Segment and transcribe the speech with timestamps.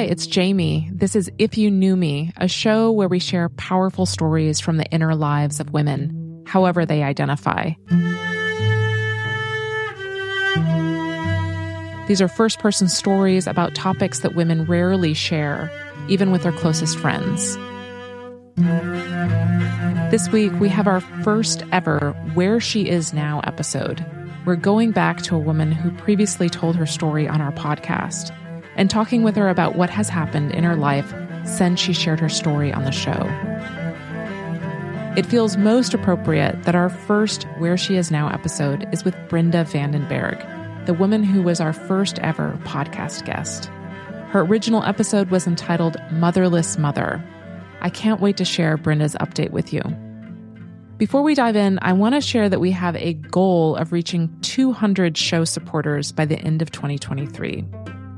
[0.00, 0.88] Hi, it's Jamie.
[0.94, 4.86] This is If You Knew Me, a show where we share powerful stories from the
[4.86, 7.72] inner lives of women, however they identify.
[12.08, 15.70] These are first person stories about topics that women rarely share,
[16.08, 17.56] even with their closest friends.
[20.10, 24.02] This week, we have our first ever Where She Is Now episode.
[24.46, 28.34] We're going back to a woman who previously told her story on our podcast
[28.80, 31.12] and talking with her about what has happened in her life
[31.44, 33.28] since she shared her story on the show.
[35.18, 39.66] It feels most appropriate that our first Where She Is Now episode is with Brynda
[39.70, 43.66] Vandenberg, the woman who was our first ever podcast guest.
[44.30, 47.22] Her original episode was entitled Motherless Mother.
[47.82, 49.82] I can't wait to share Brenda's update with you.
[50.96, 54.34] Before we dive in, I want to share that we have a goal of reaching
[54.40, 57.64] 200 show supporters by the end of 2023.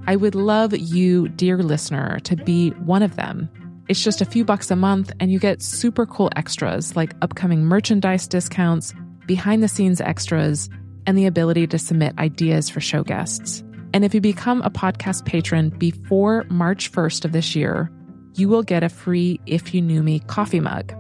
[0.07, 3.49] I would love you, dear listener, to be one of them.
[3.89, 7.65] It's just a few bucks a month, and you get super cool extras like upcoming
[7.65, 8.95] merchandise discounts,
[9.27, 10.69] behind the scenes extras,
[11.07, 13.63] and the ability to submit ideas for show guests.
[13.95, 17.91] And if you become a podcast patron before March 1st of this year,
[18.35, 20.93] you will get a free If You Knew Me coffee mug.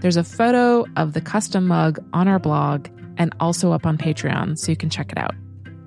[0.00, 4.58] There's a photo of the custom mug on our blog and also up on Patreon,
[4.58, 5.34] so you can check it out.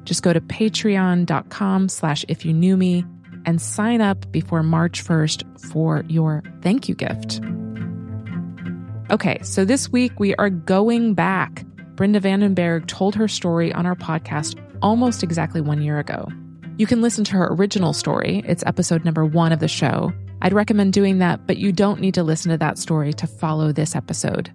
[0.05, 3.05] Just go to patreon.com slash if you knew me
[3.45, 7.41] and sign up before March 1st for your thank you gift.
[9.11, 11.65] Okay, so this week we are going back.
[11.95, 16.27] Brynda Vandenberg told her story on our podcast almost exactly one year ago.
[16.77, 18.43] You can listen to her original story.
[18.47, 20.11] It's episode number one of the show.
[20.41, 23.71] I'd recommend doing that, but you don't need to listen to that story to follow
[23.71, 24.51] this episode.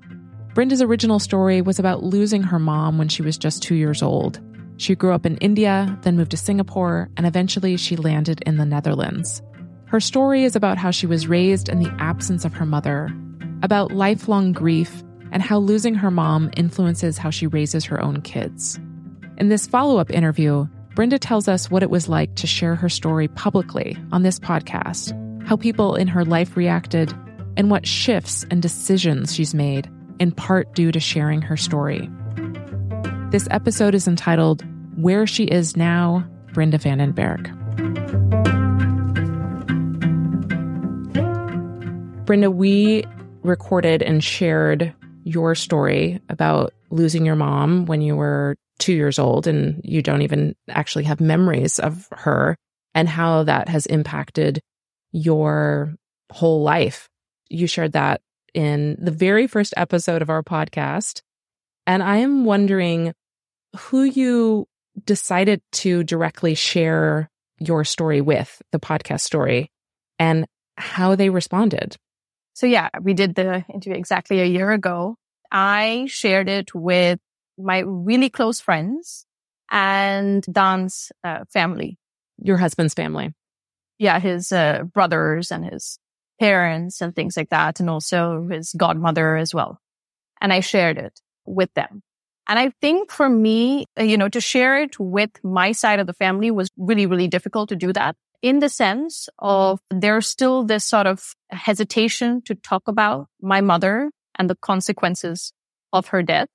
[0.55, 4.40] Brenda's original story was about losing her mom when she was just two years old.
[4.78, 8.64] She grew up in India, then moved to Singapore, and eventually she landed in the
[8.64, 9.42] Netherlands.
[9.86, 13.12] Her story is about how she was raised in the absence of her mother,
[13.62, 15.02] about lifelong grief,
[15.33, 18.78] and how losing her mom influences how she raises her own kids.
[19.36, 22.88] In this follow up interview, Brenda tells us what it was like to share her
[22.88, 25.12] story publicly on this podcast,
[25.44, 27.12] how people in her life reacted,
[27.56, 29.90] and what shifts and decisions she's made,
[30.20, 32.08] in part due to sharing her story.
[33.30, 34.64] This episode is entitled
[34.96, 37.55] Where She Is Now, Brynda Vandenberg.
[42.24, 43.05] Brenda, we
[43.42, 44.94] recorded and shared
[45.24, 50.22] your story about losing your mom when you were two years old and you don't
[50.22, 52.56] even actually have memories of her
[52.94, 54.58] and how that has impacted
[55.12, 55.94] your
[56.33, 57.11] whole life.
[57.50, 58.22] You shared that
[58.55, 61.20] in the very first episode of our podcast.
[61.86, 63.14] And I am wondering
[63.78, 64.66] who you
[65.05, 67.30] decided to directly share
[67.61, 69.70] your story with, the podcast story,
[70.18, 70.46] and
[70.77, 71.96] how they responded.
[72.55, 75.17] So yeah, we did the interview exactly a year ago.
[75.50, 77.20] I shared it with
[77.56, 79.27] my really close friends
[79.70, 81.98] and Don's uh, family.
[82.42, 83.33] Your husband's family.
[83.98, 85.98] Yeah, his uh, brothers and his
[86.40, 89.80] parents and things like that, and also his godmother as well.
[90.40, 92.02] And I shared it with them.
[92.48, 96.07] And I think for me, uh, you know, to share it with my side of
[96.07, 100.64] the family was really, really difficult to do that in the sense of there's still
[100.64, 105.53] this sort of hesitation to talk about my mother and the consequences
[105.92, 106.48] of her death.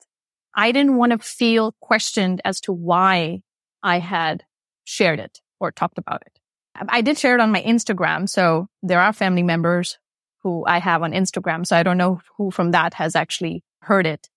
[0.55, 3.41] I didn't want to feel questioned as to why
[3.81, 4.45] I had
[4.85, 6.39] shared it or talked about it.
[6.75, 8.27] I did share it on my Instagram.
[8.27, 9.99] So there are family members
[10.41, 11.65] who I have on Instagram.
[11.65, 14.29] So I don't know who from that has actually heard it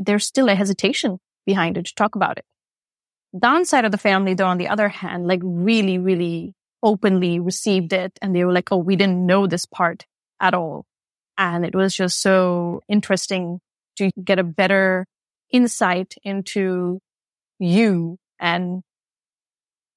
[0.00, 2.44] there's still a hesitation behind it to talk about it.
[3.38, 7.92] Don's side of the family, though, on the other hand, like really, really openly received
[7.92, 8.12] it.
[8.22, 10.06] And they were like, Oh, we didn't know this part
[10.40, 10.84] at all.
[11.38, 13.60] And it was just so interesting
[13.96, 15.06] to get a better
[15.50, 17.00] insight into
[17.58, 18.82] you and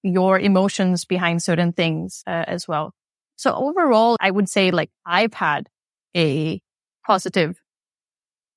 [0.04, 2.94] your emotions behind certain things uh, as well.
[3.36, 5.68] So overall, I would say like I've had
[6.16, 6.60] a
[7.06, 7.58] positive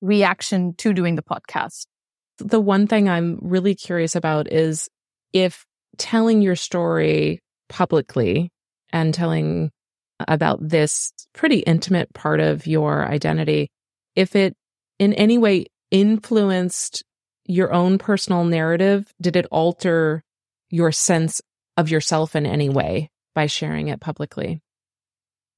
[0.03, 1.87] reaction to doing the podcast?
[2.37, 4.89] The one thing I'm really curious about is
[5.31, 5.65] if
[5.97, 7.39] telling your story
[7.69, 8.51] publicly
[8.91, 9.71] and telling
[10.27, 13.69] about this pretty intimate part of your identity,
[14.15, 14.55] if it
[14.99, 17.03] in any way influenced
[17.45, 20.23] your own personal narrative, did it alter
[20.69, 21.41] your sense
[21.77, 24.61] of yourself in any way by sharing it publicly?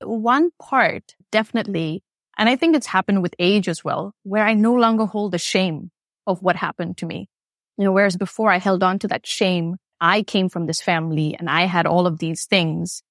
[0.01, 2.03] One part definitely
[2.37, 5.37] and I think it's happened with age as well, where I no longer hold the
[5.37, 5.91] shame
[6.27, 7.29] of what happened to me.
[7.77, 11.35] You know, whereas before I held on to that shame, I came from this family
[11.37, 13.01] and I had all of these things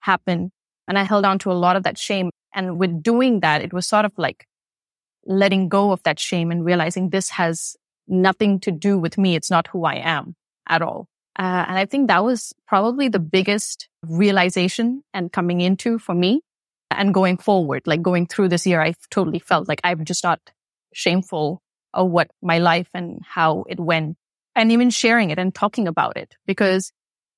[0.00, 0.50] happen
[0.88, 2.30] And I held on to a lot of that shame.
[2.54, 4.46] And with doing that, it was sort of like
[5.24, 7.76] letting go of that shame and realizing this has
[8.08, 9.36] nothing to do with me.
[9.36, 10.34] It's not who I am
[10.68, 11.06] at all.
[11.38, 16.40] Uh, and I think that was probably the biggest realization and coming into for me
[16.90, 20.40] and going forward, like going through this year, I totally felt like I'm just not
[20.92, 21.62] shameful
[21.94, 24.16] of what my life and how it went
[24.54, 26.92] and even sharing it and talking about it because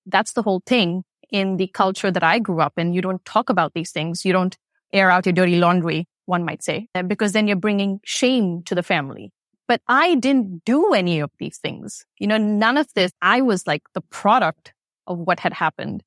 [0.06, 2.92] that's the whole thing in the culture that I grew up in.
[2.92, 4.24] You don't talk about these things.
[4.24, 4.56] You don't
[4.92, 8.82] air out your dirty laundry, one might say, because then you're bringing shame to the
[8.82, 9.30] family.
[9.68, 12.04] But I didn't do any of these things.
[12.18, 13.12] You know, none of this.
[13.22, 14.74] I was like the product
[15.06, 16.02] of what had happened.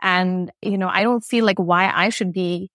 [0.00, 2.70] And, you know, I don't feel like why I should be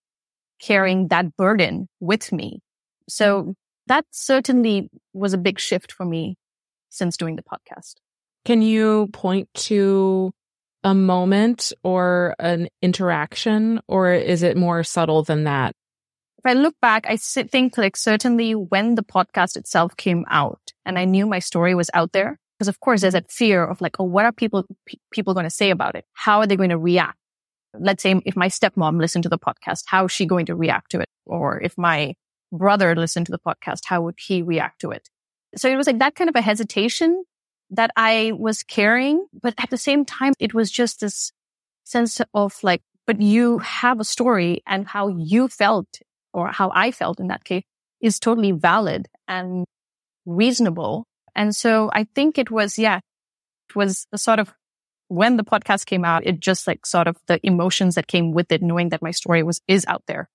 [0.60, 2.62] carrying that burden with me.
[3.08, 3.52] So mm-hmm.
[3.88, 6.38] that certainly was a big shift for me
[6.90, 7.96] since doing the podcast.
[8.46, 10.32] Can you point to
[10.84, 15.74] a moment or an interaction, or is it more subtle than that?
[16.38, 21.00] If I look back, I think like certainly when the podcast itself came out and
[21.00, 23.24] I knew my story was out there, because of course there's mm-hmm.
[23.24, 26.06] that fear of like, oh, what are people, p- people going to say about it?
[26.14, 27.18] How are they going to react?
[27.80, 30.92] Let's say if my stepmom listened to the podcast, how is she going to react
[30.92, 31.10] to it?
[31.26, 32.16] Or if my
[32.52, 35.10] brother listened to the podcast, how would he react to it?
[35.56, 37.24] So it was like that kind of a hesitation
[37.72, 39.26] that I was carrying.
[39.42, 41.32] But at the same time, it was just this
[41.84, 45.88] sense of like, but you have a story and how you felt
[46.34, 47.64] or how I felt in that case
[48.02, 49.66] is totally valid and
[50.26, 51.06] reasonable.
[51.36, 53.00] And so I think it was, yeah,
[53.70, 54.54] it was a sort of
[55.08, 58.52] when the podcast came out, it just like sort of the emotions that came with
[58.52, 60.30] it, knowing that my story was, is out there.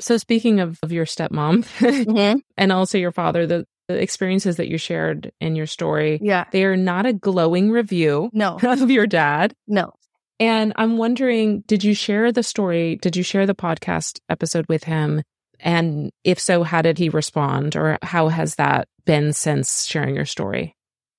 [0.00, 2.38] So speaking of, of your stepmom mm-hmm.
[2.56, 6.44] and also your father, the, the experiences that you shared in your story, yeah.
[6.50, 8.58] they are not a glowing review no.
[8.62, 9.54] of your dad.
[9.66, 9.92] No.
[10.40, 12.96] And I'm wondering, did you share the story?
[12.96, 15.22] Did you share the podcast episode with him?
[15.60, 20.24] And if so, how did he respond or how has that been since sharing your
[20.24, 20.73] story?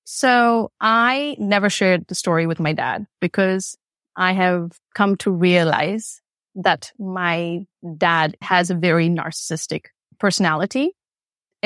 [0.08, 3.76] So I never shared the story with my dad because
[4.14, 6.22] I have come to realize
[6.54, 7.66] that my
[7.98, 9.86] dad has a very narcissistic
[10.18, 10.92] personality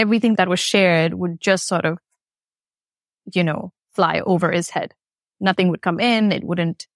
[0.00, 1.98] everything that was shared would just sort of,
[3.34, 4.94] you know, fly over his head.
[5.40, 6.32] Nothing would come in.
[6.32, 6.86] It wouldn't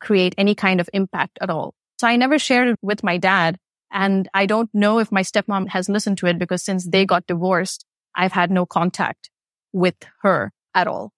[0.00, 1.74] create any kind of impact at all.
[2.00, 3.58] So I never shared it with my dad.
[3.92, 7.26] And I don't know if my stepmom has listened to it because since they got
[7.26, 7.84] divorced,
[8.14, 9.30] I've had no contact
[9.72, 11.12] with her at all.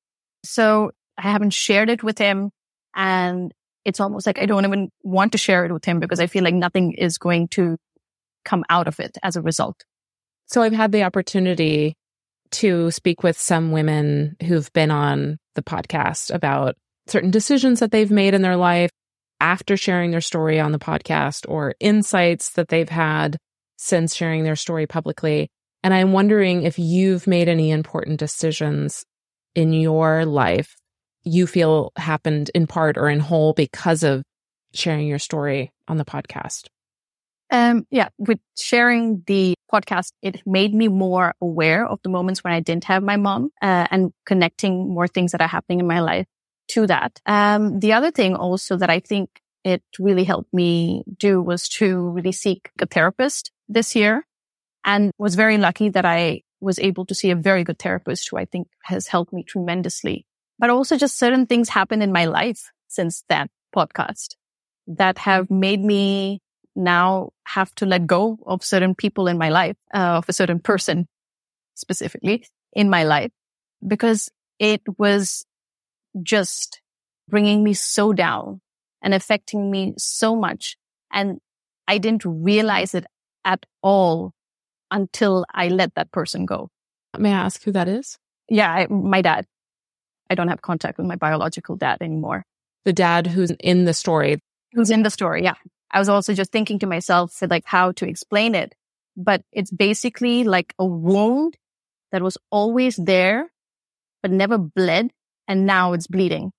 [0.45, 2.51] So I haven't shared it with him.
[2.95, 3.53] And
[3.85, 6.45] it's almost like I don't even want to share it with him because I feel
[6.45, 7.77] like nothing is going to
[8.45, 9.85] come out of it as a result.
[10.47, 11.95] So I've had the opportunity
[12.53, 16.77] to speak with some women who've been on the podcast about
[17.09, 18.91] certain decisions that they've made in their life
[19.41, 23.37] after sharing their story on the podcast or insights that they've had
[23.77, 25.49] since sharing their story publicly.
[25.83, 29.05] And I'm wondering if you've made any important decisions
[29.57, 30.77] in your life
[31.25, 34.23] you feel happened in part or in whole because of
[34.73, 36.69] sharing your story on the podcast.
[37.51, 42.53] Um, yeah, with sharing the podcast, it made me more aware of the moments when
[42.53, 46.01] I didn't have my mom, uh, and connecting more things that are happening in my
[46.01, 46.27] life
[46.69, 47.21] to that.
[47.27, 49.31] Um, the other thing also that I think
[49.65, 54.25] it really helped me do was to really seek a therapist this year
[54.85, 58.37] and was very lucky that I was able to see a very good therapist who
[58.37, 60.27] I think has helped me tremendously.
[60.59, 64.35] But also just certain things happened in my life since that podcast
[64.87, 66.41] that have made me
[66.75, 70.59] now have to let go of certain people in my life, uh, of a certain
[70.59, 71.07] person
[71.75, 73.31] specifically in my life
[73.87, 75.47] because it was
[76.23, 76.81] just
[77.29, 78.61] bringing me so down
[79.03, 80.77] and affecting me so much.
[81.13, 81.39] And
[81.87, 83.07] I didn't realize it
[83.45, 84.33] at all
[84.91, 86.69] until I let that person go.
[87.19, 88.19] May I ask who that is?
[88.49, 89.47] Yeah, I, my dad.
[90.31, 92.45] I don't have contact with my biological dad anymore.
[92.85, 94.39] The dad who's in the story.
[94.73, 95.55] Who's in the story, yeah.
[95.91, 98.75] I was also just thinking to myself like how to explain it.
[99.17, 101.57] But it's basically like a wound
[102.13, 103.51] that was always there,
[104.23, 105.11] but never bled.
[105.49, 106.53] And now it's bleeding.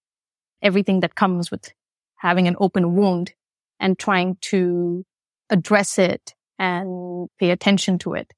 [0.62, 1.72] Everything that comes with
[2.16, 3.34] having an open wound
[3.80, 5.06] and trying to
[5.50, 8.32] address it and pay attention to it.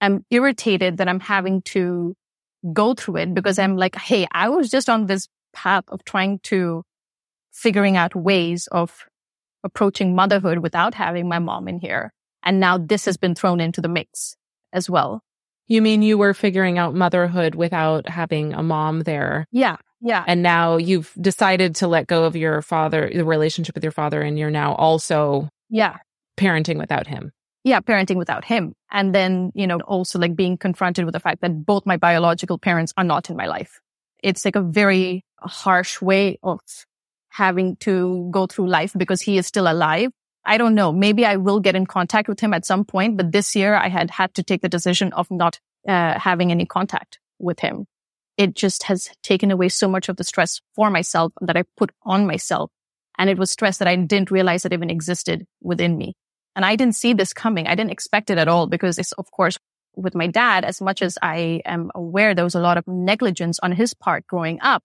[0.00, 2.14] I'm irritated that I'm having to
[2.72, 6.40] go through it because I'm like, Hey, I was just on this path of trying
[6.44, 6.82] to
[7.52, 9.06] figuring out ways of
[9.62, 12.12] approaching motherhood without having my mom in here.
[12.42, 14.36] And now this has been thrown into the mix
[14.72, 15.22] as well.
[15.66, 19.46] You mean you were figuring out motherhood without having a mom there?
[19.50, 19.76] Yeah.
[20.02, 20.22] Yeah.
[20.26, 24.20] And now you've decided to let go of your father, the relationship with your father,
[24.20, 25.96] and you're now also yeah
[26.36, 27.32] parenting without him.
[27.64, 28.74] Yeah, parenting without him.
[28.90, 32.58] And then, you know, also like being confronted with the fact that both my biological
[32.58, 33.80] parents are not in my life.
[34.22, 36.60] It's like a very harsh way of
[37.30, 40.10] having to go through life because he is still alive.
[40.44, 40.92] I don't know.
[40.92, 43.88] Maybe I will get in contact with him at some point, but this year I
[43.88, 47.86] had had to take the decision of not uh, having any contact with him.
[48.36, 51.92] It just has taken away so much of the stress for myself that I put
[52.02, 52.70] on myself.
[53.16, 56.14] And it was stress that I didn't realize that even existed within me.
[56.56, 57.66] And I didn't see this coming.
[57.66, 59.58] I didn't expect it at all because it's, of course,
[59.96, 63.58] with my dad, as much as I am aware there was a lot of negligence
[63.60, 64.82] on his part growing up,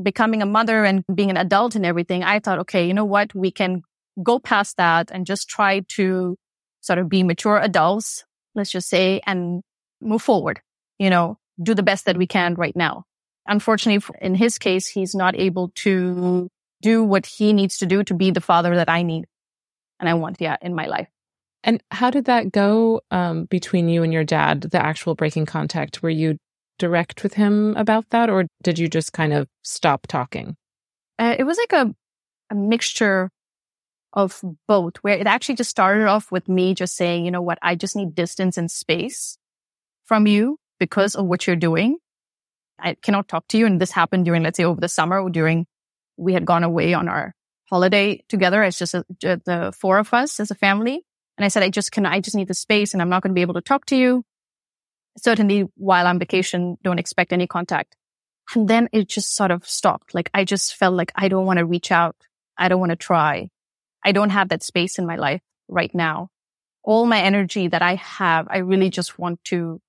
[0.00, 3.34] becoming a mother and being an adult and everything, I thought, okay, you know what?
[3.34, 3.82] We can
[4.22, 6.36] go past that and just try to
[6.80, 9.62] sort of be mature adults, let's just say, and
[10.00, 10.60] move forward,
[10.98, 13.04] you know, do the best that we can right now.
[13.46, 16.48] Unfortunately, in his case, he's not able to
[16.82, 19.26] do what he needs to do to be the father that I need
[20.00, 21.08] and I want, yeah, in my life.
[21.64, 26.02] And how did that go um, between you and your dad, the actual breaking contact?
[26.02, 26.38] Were you
[26.78, 30.56] direct with him about that, or did you just kind of stop talking?
[31.18, 31.94] Uh, it was like a,
[32.50, 33.30] a mixture
[34.12, 37.58] of both, where it actually just started off with me just saying, you know what,
[37.62, 39.38] I just need distance and space
[40.04, 41.98] from you because of what you're doing.
[42.78, 43.66] I cannot talk to you.
[43.66, 45.66] And this happened during, let's say, over the summer, or during
[46.16, 47.34] we had gone away on our
[47.68, 51.04] holiday together as just a, the four of us as a family.
[51.36, 53.30] And I said, I just can, I just need the space and I'm not going
[53.30, 54.24] to be able to talk to you.
[55.18, 57.96] Certainly while I'm vacation, don't expect any contact.
[58.54, 60.14] And then it just sort of stopped.
[60.14, 62.16] Like I just felt like I don't want to reach out.
[62.56, 63.50] I don't want to try.
[64.04, 66.28] I don't have that space in my life right now.
[66.84, 69.80] All my energy that I have, I really just want to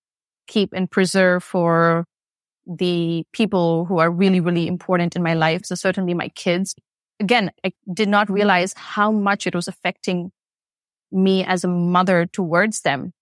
[0.48, 2.06] keep and preserve for
[2.66, 5.62] the people who are really, really important in my life.
[5.66, 6.74] So certainly my kids.
[7.20, 10.32] Again, I did not realize how much it was affecting
[11.12, 13.14] me as a mother towards them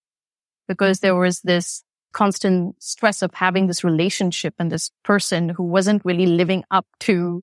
[0.68, 1.84] because there was this
[2.14, 7.42] constant stress of having this relationship and this person who wasn't really living up to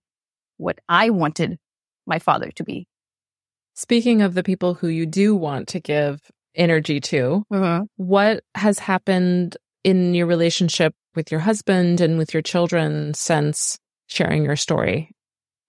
[0.57, 1.59] what I wanted
[2.07, 2.87] my father to be.
[3.75, 6.21] Speaking of the people who you do want to give
[6.55, 7.85] energy to, mm-hmm.
[7.97, 14.45] what has happened in your relationship with your husband and with your children since sharing
[14.45, 15.11] your story?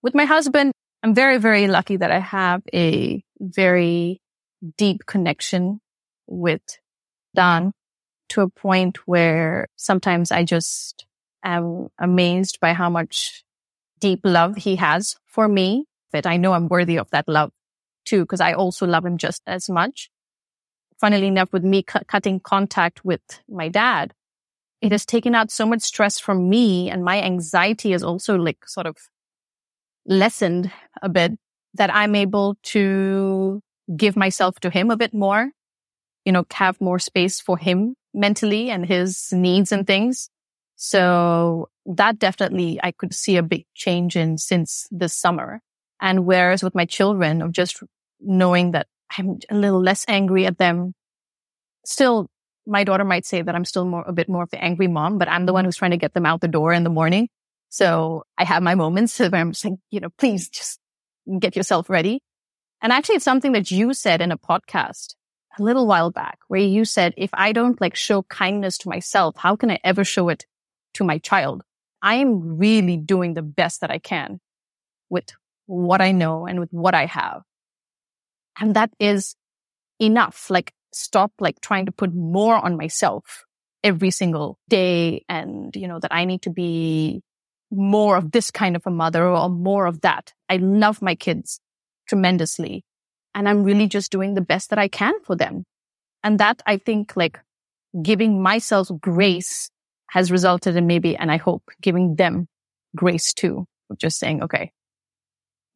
[0.04, 4.22] With my husband, I'm very, very lucky that I have a very
[4.78, 5.80] deep connection
[6.28, 6.62] with
[7.34, 7.72] Don
[8.30, 11.06] to a point where sometimes I just
[11.42, 13.46] am amazed by how much
[14.02, 17.52] deep love he has for me that I know I'm worthy of that love
[18.06, 20.10] too, because I also love him just as much.
[21.00, 24.14] Funnily enough, with me cu- cutting contact with my dad,
[24.82, 28.68] it has taken out so much stress from me and my anxiety is also like
[28.68, 28.98] sort of
[30.06, 31.34] lessened a bit
[31.76, 33.62] that I'm able to
[33.96, 35.52] give myself to him a bit more,
[36.26, 40.30] you know, have more space for him mentally and his needs and things.
[40.76, 45.62] So that definitely I could see a big change in since this summer.
[46.02, 47.82] And whereas with my children of just
[48.20, 50.94] knowing that I'm a little less angry at them,
[51.86, 52.28] still
[52.66, 55.18] my daughter might say that I'm still more, a bit more of the angry mom,
[55.18, 55.68] but I'm the one mm-hmm.
[55.68, 57.30] who's trying to get them out the door in the morning.
[57.74, 60.80] So I have my moments where I'm just like, you know, please just
[61.40, 62.22] get yourself ready.
[62.84, 65.16] And actually it's something that you said in a podcast
[65.58, 69.38] a little while back where you said, if I don't like show kindness to myself,
[69.40, 70.46] how can I ever show it
[70.94, 71.64] to my child?
[72.00, 74.40] I am really doing the best that I can
[75.10, 75.32] with
[75.66, 77.42] what I know and with what I have.
[78.60, 79.36] And that is
[80.00, 80.52] enough.
[80.52, 83.46] Like stop like trying to put more on myself
[83.84, 87.24] every single day and, you know, that I need to be
[87.76, 90.34] more of this kind of a mother or more of that.
[90.50, 91.60] I love my kids
[92.08, 92.84] tremendously
[93.36, 95.66] and I'm really just doing the best that I can for them.
[96.24, 97.40] And that I think like
[98.02, 99.70] giving myself grace
[100.10, 102.48] has resulted in maybe, and I hope giving them
[102.96, 104.72] grace too, of just saying, okay,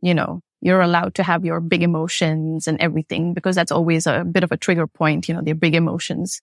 [0.01, 4.23] you know, you're allowed to have your big emotions and everything because that's always a
[4.23, 6.41] bit of a trigger point, you know, the big emotions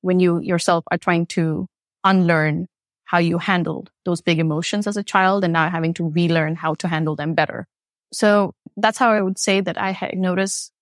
[0.00, 1.66] when you yourself are trying to
[2.04, 2.66] unlearn
[3.06, 6.74] how you handled those big emotions as a child and now having to relearn how
[6.74, 7.66] to handle them better.
[8.12, 10.72] So that's how I would say that I had noticed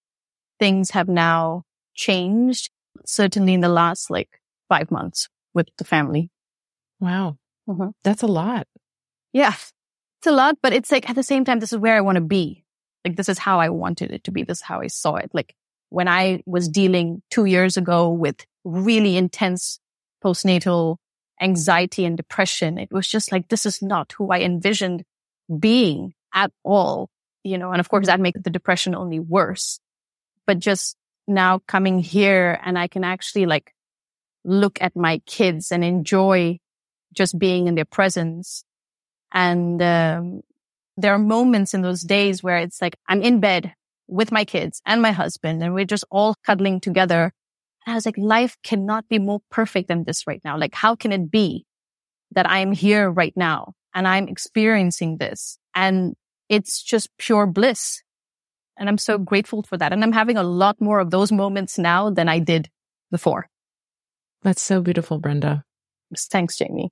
[0.58, 1.62] things have now
[1.94, 2.70] changed,
[3.04, 6.30] certainly in the last like five months with the family.
[6.98, 7.36] Wow.
[7.68, 7.90] Mm-hmm.
[8.02, 8.66] That's a lot.
[9.32, 9.54] Yeah.
[10.20, 12.16] It's a lot, but it's like at the same time, this is where I want
[12.16, 12.64] to be.
[13.04, 14.42] Like this is how I wanted it to be.
[14.42, 15.30] This is how I saw it.
[15.34, 15.54] Like
[15.90, 19.78] when I was dealing two years ago with really intense
[20.24, 20.96] postnatal
[21.40, 25.04] anxiety and depression, it was just like, this is not who I envisioned
[25.58, 27.10] being at all,
[27.42, 29.80] you know, and of course that makes the depression only worse.
[30.46, 33.72] but just now coming here and I can actually like
[34.44, 36.58] look at my kids and enjoy
[37.14, 38.64] just being in their presence.
[39.32, 40.42] And, um,
[40.96, 43.74] there are moments in those days where it's like I'm in bed
[44.06, 47.32] with my kids and my husband and we're just all cuddling together.
[47.86, 50.56] And I was like, life cannot be more perfect than this right now.
[50.58, 51.66] Like, how can it be
[52.34, 56.14] that I'm here right now and I'm experiencing this and
[56.48, 58.02] it's just pure bliss.
[58.76, 59.92] And I'm so grateful for that.
[59.92, 62.68] And I'm having a lot more of those moments now than I did
[63.10, 63.48] before.
[64.42, 65.64] That's so beautiful, Brenda.
[66.30, 66.90] Thanks, Jamie.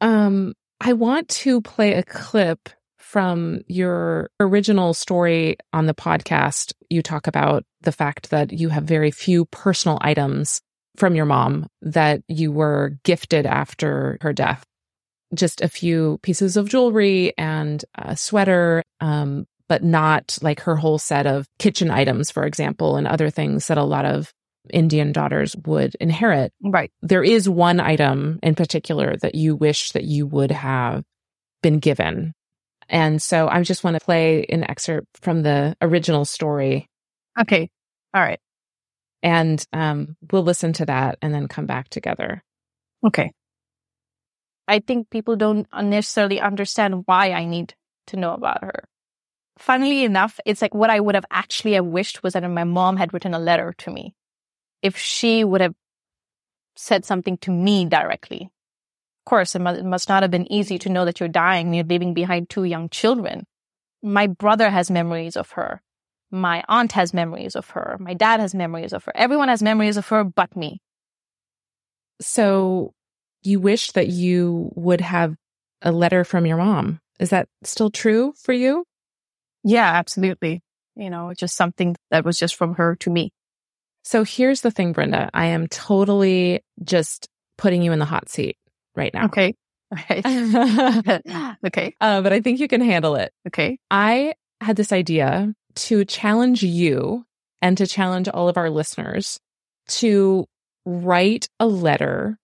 [0.00, 2.68] Um, I want to play a clip
[3.14, 6.72] from your original story on the podcast.
[6.90, 10.60] You talk about the fact that you have very few personal items
[10.96, 14.64] from your mom that you were gifted after her death.
[15.32, 20.98] Just a few pieces of jewelry and a sweater, um, but not like her whole
[20.98, 24.32] set of kitchen items, for example, and other things that a lot of
[24.72, 26.52] Indian daughters would inherit.
[26.60, 26.90] Right.
[27.00, 31.04] There is one item in particular that you wish that you would have
[31.62, 32.34] been given.
[32.88, 36.88] And so I just want to play an excerpt from the original story.
[37.38, 37.70] Okay.
[38.12, 38.40] All right.
[39.22, 42.42] And um, we'll listen to that and then come back together.
[43.04, 43.32] Okay.
[44.68, 47.74] I think people don't necessarily understand why I need
[48.08, 48.84] to know about her.
[49.58, 52.96] Funnily enough, it's like what I would have actually have wished was that my mom
[52.96, 54.14] had written a letter to me.
[54.82, 55.74] If she would have
[56.76, 58.50] said something to me directly.
[59.24, 61.86] Of course, it must not have been easy to know that you're dying and you're
[61.86, 63.46] leaving behind two young children.
[64.02, 65.80] My brother has memories of her.
[66.30, 67.96] My aunt has memories of her.
[67.98, 69.12] My dad has memories of her.
[69.14, 70.78] Everyone has memories of her but me.
[72.20, 72.92] So
[73.42, 75.34] you wish that you would have
[75.80, 77.00] a letter from your mom.
[77.18, 78.84] Is that still true for you?
[79.62, 80.60] Yeah, absolutely.
[80.96, 83.32] You know, just something that was just from her to me.
[84.02, 85.30] So here's the thing, Brenda.
[85.32, 88.58] I am totally just putting you in the hot seat
[88.96, 89.26] right now.
[89.26, 89.54] Okay.
[89.94, 90.22] Okay.
[91.66, 91.94] okay.
[92.00, 93.32] Uh, but I think you can handle it.
[93.46, 93.78] Okay.
[93.92, 97.24] I had this idea to challenge you
[97.62, 99.38] and to challenge all of our listeners
[99.88, 100.46] to
[100.84, 102.38] write a letter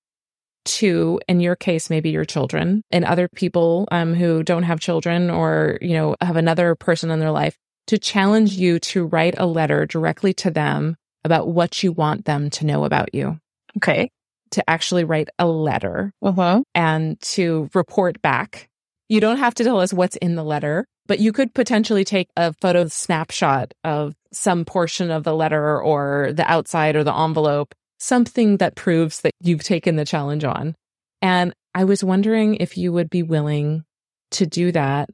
[0.65, 5.31] to, in your case, maybe your children and other people um, who don't have children
[5.31, 7.57] or, you know, have another person in their life
[7.89, 12.51] to challenge you to write a letter directly to them about what you want them
[12.51, 13.39] to know about you.
[13.79, 14.11] Okay.
[14.53, 16.63] To actually write a letter uh-huh.
[16.75, 18.69] and to report back.
[19.09, 22.29] You don't have to tell us what's in the letter, but you could potentially take
[22.37, 27.75] a photo snapshot of some portion of the letter or the outside or the envelope
[28.01, 30.75] something that proves that you've taken the challenge on.
[31.23, 33.85] And I was wondering if you would be willing
[34.33, 35.11] to do that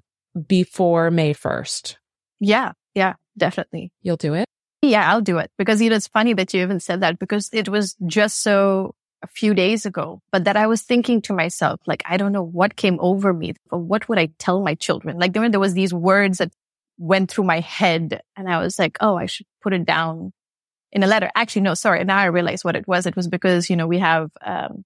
[0.46, 1.96] before May 1st.
[2.40, 2.72] Yeah.
[2.94, 3.92] Yeah, definitely.
[4.02, 4.46] You'll do it?
[4.82, 7.50] Yeah, I'll do it because you know, it's funny that you even said that because
[7.52, 11.80] it was just so a few days ago, but that I was thinking to myself,
[11.86, 15.18] like, I don't know what came over me, but what would I tell my children?
[15.18, 16.52] Like there, there was these words that
[16.98, 20.32] went through my head and I was like, oh, I should put it down
[20.92, 21.30] in a letter.
[21.34, 22.04] Actually, no, sorry.
[22.04, 23.06] Now I realize what it was.
[23.06, 24.84] It was because, you know, we have, um,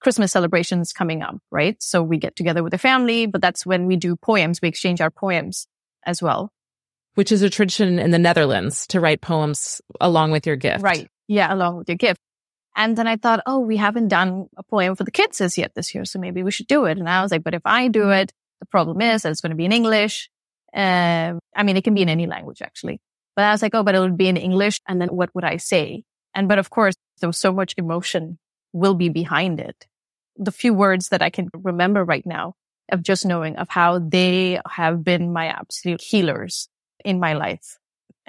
[0.00, 1.76] Christmas celebrations coming up, right?
[1.82, 4.62] So we get together with the family, but that's when we do poems.
[4.62, 5.66] We exchange our poems
[6.06, 6.52] as well.
[7.14, 10.82] Which is a tradition in the Netherlands to write poems along with your gift.
[10.82, 11.08] Right.
[11.26, 11.52] Yeah.
[11.52, 12.20] Along with your gift.
[12.78, 15.74] And then I thought, oh, we haven't done a poem for the kids as yet
[15.74, 16.04] this year.
[16.04, 16.96] So maybe we should do it.
[16.96, 19.50] And I was like, but if I do it, the problem is that it's going
[19.50, 20.30] to be in English.
[20.72, 23.00] Uh, I mean, it can be in any language actually.
[23.34, 24.80] But I was like, oh, but it would be in English.
[24.86, 26.04] And then what would I say?
[26.34, 28.38] And, but of course, there was so much emotion
[28.72, 29.86] will be behind it.
[30.36, 32.54] The few words that I can remember right now
[32.92, 36.68] of just knowing of how they have been my absolute healers
[37.04, 37.78] in my life.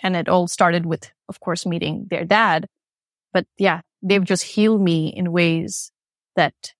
[0.01, 2.65] And it all started with, of course, meeting their dad.
[3.31, 5.91] But yeah, they've just healed me in ways
[6.35, 6.73] that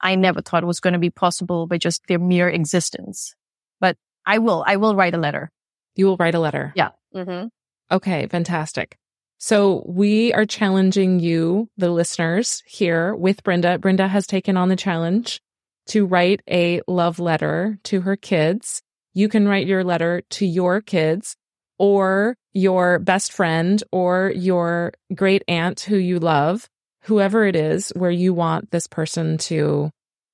[0.00, 3.34] I never thought was going to be possible by just their mere existence.
[3.80, 5.50] But I will, I will write a letter.
[5.94, 6.72] You will write a letter.
[6.74, 6.90] Yeah.
[7.14, 7.48] Mm-hmm.
[7.92, 8.96] Okay, fantastic.
[9.38, 13.78] So we are challenging you, the listeners here with Brenda.
[13.78, 15.40] Brenda has taken on the challenge
[15.86, 18.82] to write a love letter to her kids.
[19.14, 21.36] You can write your letter to your kids
[21.80, 26.68] or your best friend or your great aunt who you love,
[27.04, 29.90] whoever it is, where you want this person to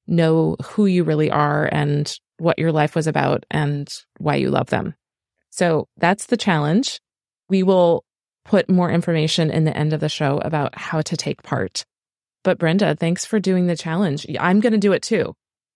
[0.08, 4.70] know who you really are and what your life was about and why you love
[4.70, 4.94] them.
[5.50, 7.00] So that's the challenge.
[7.48, 8.04] We will
[8.44, 11.84] put more information in the end of the show about how to take part.
[12.42, 14.26] But Brenda, thanks for doing the challenge.
[14.38, 15.32] I'm going to do it too.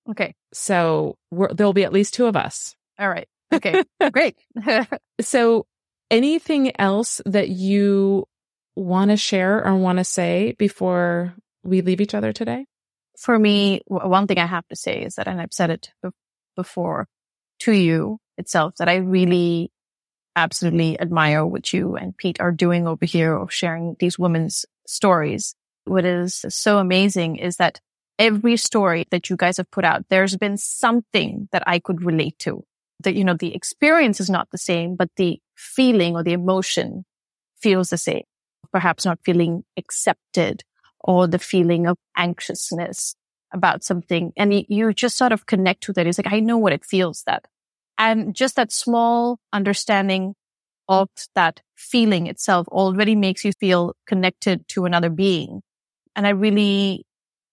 [0.08, 0.34] Okay.
[0.52, 2.74] So there'll be at least two of us.
[2.98, 3.28] All right.
[3.52, 3.82] Okay.
[4.12, 4.38] Great.
[5.20, 5.66] so
[6.10, 8.26] anything else that you
[8.76, 12.66] want to share or want to say before we leave each other today?
[13.18, 15.90] For me, one thing I have to say is that, and I've said it
[16.56, 17.06] before
[17.60, 19.70] to you itself, that I really
[20.36, 25.54] absolutely admire what you and Pete are doing over here of sharing these women's stories.
[25.84, 27.80] What is so amazing is that
[28.18, 32.38] every story that you guys have put out, there's been something that I could relate
[32.40, 32.64] to.
[33.02, 37.04] That, you know, the experience is not the same, but the feeling or the emotion
[37.60, 38.24] feels the same.
[38.72, 40.62] Perhaps not feeling accepted
[41.00, 43.14] or the feeling of anxiousness
[43.52, 44.32] about something.
[44.36, 46.06] And you just sort of connect with it.
[46.06, 47.46] It's like, I know what it feels that.
[47.98, 50.34] And just that small understanding
[50.88, 55.62] of that feeling itself already makes you feel connected to another being.
[56.16, 57.06] And I really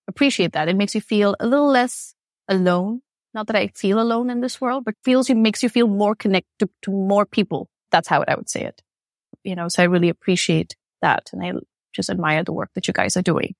[0.08, 0.70] appreciate that.
[0.70, 2.16] It makes you feel a little less
[2.48, 3.02] alone.
[3.38, 6.16] Not that I feel alone in this world, but feels you makes you feel more
[6.16, 7.70] connected to more people.
[7.92, 8.82] That's how I would say it.
[9.44, 11.30] You know, so I really appreciate that.
[11.32, 11.52] And I
[11.94, 13.54] just admire the work that you guys are doing.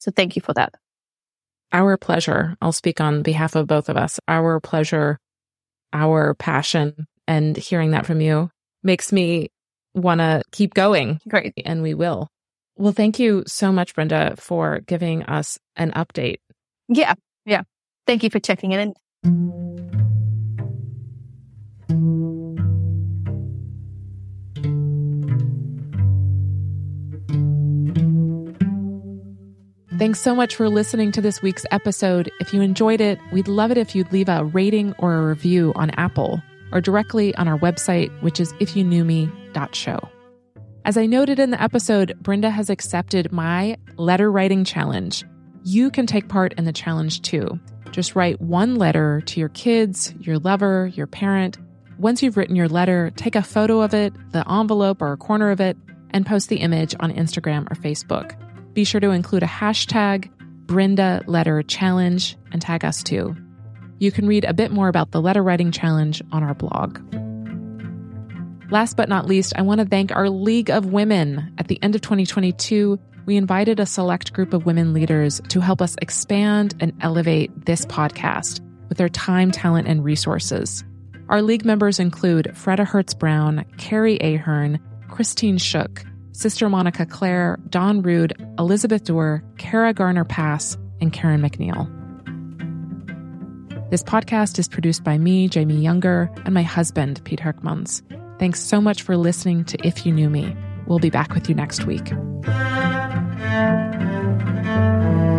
[0.00, 0.74] So thank you for that.
[1.72, 2.56] Our pleasure.
[2.60, 4.18] I'll speak on behalf of both of us.
[4.26, 5.20] Our pleasure,
[5.92, 8.50] our passion, and hearing that from you
[8.82, 9.52] makes me
[9.94, 11.20] want to keep going.
[11.28, 11.52] Great.
[11.64, 12.26] And we will.
[12.74, 16.38] Well, thank you so much, Brenda, for giving us an update.
[16.88, 17.14] Yeah.
[17.46, 17.62] Yeah.
[18.04, 18.94] Thank you for checking in.
[29.98, 32.28] Thanks so much for listening to this week's episode.
[32.40, 35.72] If you enjoyed it, we'd love it if you'd leave a rating or a review
[35.76, 40.00] on Apple or directly on our website, which is ifyouknewme.show.
[40.84, 45.22] As I noted in the episode, Brenda has accepted my letter writing challenge.
[45.62, 47.60] You can take part in the challenge too.
[47.92, 51.58] Just write one letter to your kids, your lover, your parent.
[51.98, 55.50] Once you've written your letter, take a photo of it, the envelope or a corner
[55.50, 55.76] of it,
[56.10, 58.34] and post the image on Instagram or Facebook.
[58.72, 60.30] Be sure to include a hashtag,
[60.66, 63.36] Brenda Letter Challenge, and tag us too.
[63.98, 66.98] You can read a bit more about the letter writing challenge on our blog.
[68.72, 71.54] Last but not least, I want to thank our League of Women.
[71.58, 75.80] At the end of 2022, we invited a select group of women leaders to help
[75.80, 80.84] us expand and elevate this podcast with their time, talent, and resources.
[81.28, 88.02] Our league members include Freda Hertz Brown, Carrie Ahern, Christine Shook, Sister Monica Claire, Don
[88.02, 91.88] Rude, Elizabeth Doer, Kara Garner Pass, and Karen McNeil.
[93.90, 98.02] This podcast is produced by me, Jamie Younger, and my husband, Pete Herkmans.
[98.38, 100.56] Thanks so much for listening to If You Knew Me.
[100.86, 102.10] We'll be back with you next week.
[103.52, 105.31] Thank you.